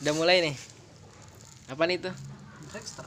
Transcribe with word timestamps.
Udah 0.00 0.12
mulai 0.12 0.40
nih. 0.42 0.54
Apa 1.68 1.84
nih 1.84 2.00
tuh? 2.00 2.14
Dexter 2.70 3.04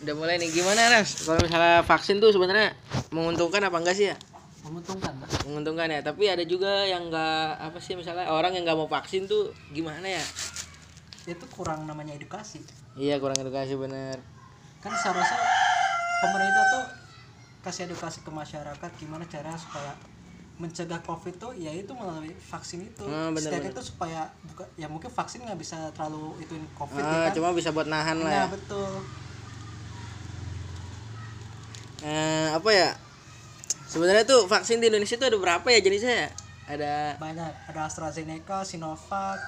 Udah 0.00 0.14
mulai 0.14 0.36
nih. 0.36 0.50
Gimana, 0.50 0.88
Ras? 0.90 1.22
Kalau 1.22 1.38
misalnya 1.38 1.80
vaksin 1.82 2.18
tuh 2.18 2.30
sebenarnya 2.30 2.72
menguntungkan 3.10 3.60
apa 3.62 3.76
enggak 3.78 3.96
sih 3.96 4.08
ya? 4.10 4.16
menguntungkan 4.64 5.12
lah 5.20 5.28
Menguntungkan 5.44 5.92
ya, 5.92 6.00
tapi 6.00 6.24
ada 6.24 6.40
juga 6.40 6.88
yang 6.88 7.12
enggak 7.12 7.60
apa 7.60 7.76
sih 7.84 8.00
misalnya 8.00 8.32
orang 8.32 8.56
yang 8.56 8.64
enggak 8.64 8.80
mau 8.80 8.88
vaksin 8.88 9.28
tuh 9.28 9.52
gimana 9.70 10.08
ya? 10.08 10.24
itu 11.24 11.44
kurang 11.52 11.84
namanya 11.84 12.16
edukasi 12.16 12.64
Iya, 12.96 13.20
kurang 13.20 13.36
edukasi 13.36 13.76
bener. 13.76 14.16
kan 14.80 14.92
seharusnya 14.96 15.36
pemerintah 16.20 16.64
tuh 16.64 16.84
kasih 17.60 17.88
edukasi 17.88 18.20
ke 18.20 18.28
masyarakat 18.28 18.90
gimana 18.96 19.24
cara 19.24 19.52
supaya 19.52 20.00
mencegah 20.54 21.02
covid 21.02 21.34
tuh 21.34 21.50
ya 21.52 21.68
itu 21.68 21.90
melalui 21.90 22.30
vaksin 22.30 22.78
itu 22.80 23.02
Hmm, 23.02 23.34
bener, 23.34 23.50
Setidaknya 23.50 23.70
bener. 23.70 23.74
itu 23.74 23.82
supaya 23.84 24.20
buka 24.44 24.62
ya 24.74 24.86
mungkin 24.86 25.10
vaksin 25.10 25.42
nggak 25.42 25.58
bisa 25.58 25.90
terlalu 25.90 26.38
ituin 26.38 26.62
covid 26.72 26.98
Ah, 26.98 27.10
ya 27.10 27.18
kan 27.26 27.32
cuma 27.34 27.50
bisa 27.50 27.70
buat 27.70 27.86
nahan 27.86 28.18
lah 28.18 28.30
ya. 28.30 28.38
nah 28.38 28.48
betul 28.48 28.90
Eh, 32.00 32.48
apa 32.52 32.68
ya? 32.68 32.90
Sebenarnya 33.86 34.24
tuh 34.24 34.44
vaksin 34.44 34.76
di 34.76 34.92
Indonesia 34.92 35.16
tuh 35.16 35.24
ada 35.24 35.38
berapa 35.38 35.64
ya 35.64 35.80
jenisnya 35.80 36.14
ya? 36.14 36.30
Ada 36.66 36.92
banyak 37.16 37.50
ada 37.66 37.80
AstraZeneca 37.82 38.60
Sinovac 38.60 39.40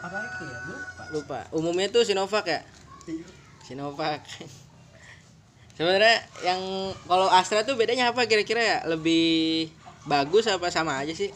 apa 0.00 0.16
lagi 0.16 0.44
ya 0.44 0.58
lupa 0.66 1.04
lupa. 1.12 1.38
Umumnya 1.50 1.86
tuh 1.88 2.02
Sinovac 2.02 2.42
ya? 2.44 2.60
Iya. 3.06 3.26
Sinovac. 3.62 4.22
Sebenarnya 5.76 6.16
yang 6.42 6.60
kalau 7.06 7.30
Astra 7.30 7.62
tuh 7.62 7.72
bedanya 7.72 8.10
apa 8.10 8.26
kira-kira 8.26 8.60
ya? 8.60 8.78
Lebih 8.84 9.70
bagus 10.04 10.44
apa 10.46 10.68
sama 10.68 10.96
aja 10.96 11.12
sih? 11.12 11.28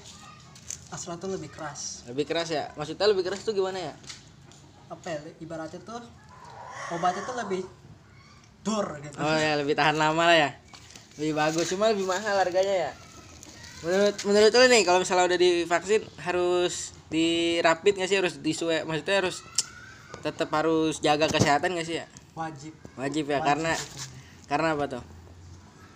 Astra 0.88 1.16
tuh 1.16 1.26
lebih 1.28 1.50
keras 1.50 2.06
Lebih 2.06 2.24
keras 2.24 2.48
ya? 2.48 2.70
Maksudnya 2.74 3.06
lebih 3.06 3.24
keras 3.26 3.42
tuh 3.42 3.52
gimana 3.52 3.80
ya? 3.80 3.94
apa 4.84 5.10
ya 5.10 5.18
ibaratnya 5.40 5.80
tuh 5.80 5.96
obatnya 6.92 7.24
tuh 7.24 7.34
lebih 7.40 7.64
dur 8.60 8.84
gitu 9.00 9.16
Oh 9.16 9.32
ya, 9.34 9.56
lebih 9.56 9.72
tahan 9.74 9.96
lama 9.96 10.28
lah 10.28 10.36
ya. 10.38 10.50
Lebih 11.16 11.34
bagus, 11.34 11.66
cuma 11.68 11.88
lebih 11.90 12.04
mahal 12.04 12.36
harganya 12.36 12.88
ya. 12.88 12.92
Menurut 13.82 14.16
menurut 14.22 14.52
lu 14.52 14.66
nih 14.68 14.82
kalau 14.84 15.00
misalnya 15.02 15.24
udah 15.26 15.40
divaksin 15.40 16.02
harus 16.20 16.92
dirapit 17.08 17.96
nggak 17.96 18.08
sih 18.08 18.18
harus 18.20 18.34
disue 18.40 18.76
maksudnya 18.84 19.24
harus 19.24 19.40
tetap 20.20 20.48
harus 20.52 21.00
jaga 21.00 21.28
kesehatan 21.28 21.76
nggak 21.76 21.86
sih 21.86 21.96
ya? 22.00 22.06
wajib 22.34 22.72
Wajib 22.94 23.24
ya 23.26 23.38
Wajib 23.40 23.46
karena 23.46 23.72
itu. 23.72 23.98
karena 24.46 24.68
apa 24.72 24.84
tuh? 24.88 25.02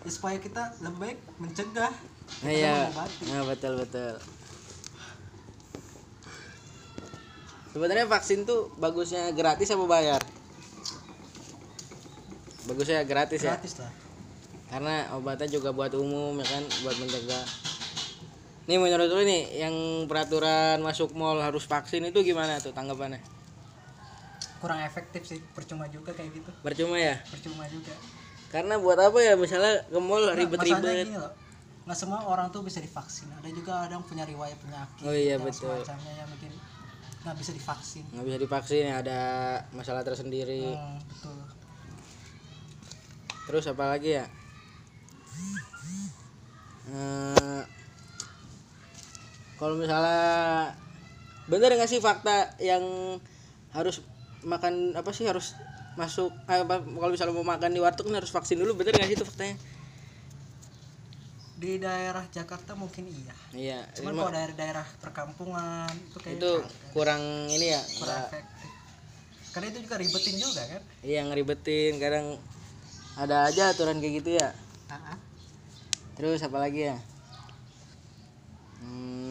Ya, 0.07 0.11
supaya 0.11 0.39
kita 0.39 0.63
lebih 0.83 0.99
baik 0.99 1.19
mencegah 1.43 1.93
Nah, 2.39 2.53
Iya, 2.55 2.71
mengobati. 2.93 3.25
nah, 3.35 3.43
betul 3.51 3.73
betul. 3.83 4.15
Sebenarnya 7.75 8.07
vaksin 8.07 8.47
tuh 8.47 8.71
bagusnya 8.79 9.33
gratis 9.35 9.75
apa 9.75 9.85
bayar? 9.91 10.23
Bagusnya 12.69 13.03
gratis 13.03 13.41
ya, 13.43 13.57
gratis 13.57 13.75
lah 13.81 13.91
karena 14.69 15.09
obatnya 15.17 15.49
juga 15.49 15.73
buat 15.73 15.89
umum 15.97 16.37
ya 16.37 16.47
kan, 16.47 16.61
buat 16.85 16.93
mencegah. 17.01 17.45
Nih 18.69 18.77
menurut 18.77 19.09
lu 19.09 19.25
nih, 19.25 19.65
yang 19.65 19.75
peraturan 20.05 20.85
masuk 20.85 21.17
mall 21.17 21.41
harus 21.41 21.65
vaksin 21.65 22.05
itu 22.05 22.21
gimana 22.21 22.61
tuh 22.61 22.77
tanggapannya? 22.77 23.19
kurang 24.59 24.83
efektif 24.83 25.23
sih 25.23 25.39
percuma 25.55 25.87
juga 25.87 26.11
kayak 26.11 26.35
gitu 26.35 26.51
Percuma 26.67 26.99
ya? 26.99 27.15
percuma 27.31 27.63
juga 27.71 27.95
Karena 28.49 28.81
buat 28.81 28.97
apa 28.97 29.19
ya 29.21 29.37
misalnya 29.37 29.85
ke 29.85 29.99
mall 30.01 30.25
ribet-ribet. 30.33 31.09
nggak 31.89 31.97
semua 31.97 32.21
orang 32.21 32.53
tuh 32.53 32.61
bisa 32.61 32.85
divaksin 32.85 33.33
ada 33.33 33.49
juga 33.49 33.89
ada 33.89 33.97
yang 33.97 34.05
punya 34.05 34.29
riwayat 34.29 34.61
penyakit 34.61 35.09
Oh 35.09 35.17
iya, 35.17 35.41
betul. 35.41 35.73
semacamnya 35.73 36.13
yang 36.21 36.29
bikin 36.37 36.53
nggak 37.25 37.37
bisa 37.41 37.51
divaksin 37.57 38.05
Nggak 38.13 38.25
bisa 38.29 38.39
divaksin 38.45 38.85
ya 38.93 38.95
ada 39.01 39.21
masalah 39.73 40.05
tersendiri. 40.05 40.69
Hmm, 40.77 41.01
betul 41.09 41.37
Terus 43.49 43.65
apa 43.73 43.85
lagi 43.97 44.21
ya? 44.21 44.29
Eh, 46.89 47.63
kalau 49.57 49.81
misalnya 49.81 50.69
bener 51.49 51.73
nggak 51.73 51.89
sih 51.89 52.01
fakta 52.05 52.53
yang 52.61 52.85
harus 53.73 54.05
makan 54.47 54.95
apa 54.95 55.11
sih 55.11 55.27
harus 55.27 55.59
masuk 55.99 56.31
eh, 56.47 56.63
kalau 56.63 57.11
misalnya 57.11 57.35
mau 57.35 57.47
makan 57.47 57.75
di 57.75 57.81
warteg 57.83 58.07
kan 58.07 58.17
harus 58.23 58.31
vaksin 58.31 58.59
dulu 58.63 58.79
bener 58.79 58.95
nggak 58.95 59.09
sih 59.11 59.17
itu 59.19 59.27
faktanya? 59.27 59.57
di 61.59 61.75
daerah 61.83 62.23
Jakarta 62.31 62.79
mungkin 62.79 63.11
iya 63.11 63.35
Iya. 63.51 63.81
cuman 63.99 64.15
cuma 64.15 64.23
kalau 64.23 64.35
daerah-daerah 64.39 64.87
perkampungan 65.03 65.91
itu 65.99 66.19
kayaknya 66.23 66.39
itu 66.39 66.51
kagak. 66.55 66.93
kurang 66.95 67.23
ini 67.51 67.67
ya. 67.75 67.83
kurang 67.99 68.19
efektif 68.31 68.71
karena 69.51 69.67
itu 69.75 69.79
juga 69.83 69.97
ribetin 69.99 70.37
juga 70.39 70.63
kan 70.71 70.83
Iya 71.03 71.21
ngeribetin 71.27 71.93
kadang 71.99 72.27
ada 73.19 73.51
aja 73.51 73.75
aturan 73.75 73.99
kayak 73.99 74.15
gitu 74.23 74.31
ya. 74.39 74.55
Ah, 74.87 74.95
ah. 75.15 75.19
Terus 76.15 76.39
apa 76.47 76.59
lagi 76.63 76.87
ya? 76.87 76.97
Hmm, 78.79 79.28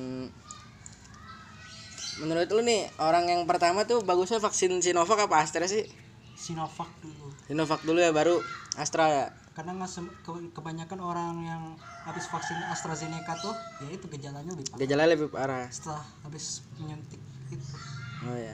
menurut 2.18 2.50
lu 2.50 2.62
nih 2.62 2.90
orang 2.98 3.26
yang 3.26 3.42
pertama 3.46 3.84
tuh 3.84 4.02
bagusnya 4.02 4.38
vaksin 4.38 4.74
Sinovac 4.80 5.20
apa 5.20 5.42
Astra 5.42 5.66
sih? 5.66 5.86
Sinovac 6.34 6.90
dulu 7.02 7.28
Sinovac 7.46 7.82
dulu 7.82 7.98
ya 7.98 8.12
baru 8.12 8.42
Astra 8.76 9.06
ya. 9.08 9.26
karena 9.58 9.74
nggak 9.74 9.90
ke- 10.22 10.54
kebanyakan 10.54 11.00
orang 11.02 11.34
yang 11.42 11.64
habis 12.06 12.30
vaksin 12.30 12.62
AstraZeneca 12.70 13.34
tuh 13.42 13.58
ya 13.82 13.90
itu 13.90 14.06
gejalanya 14.06 14.54
lebih 14.54 14.70
parah 14.70 14.80
Gejala 14.80 15.04
lebih 15.10 15.28
parah. 15.34 15.66
setelah 15.74 16.06
habis 16.22 16.62
menyuntik 16.78 17.18
itu 17.50 17.66
Oh 18.22 18.38
ya. 18.38 18.54